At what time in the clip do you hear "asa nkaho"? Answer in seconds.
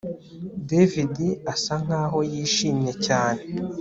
1.53-2.19